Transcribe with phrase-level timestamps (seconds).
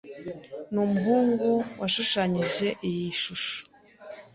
[0.73, 1.49] Numuhungu
[1.79, 3.57] washushanyije iyi shusho.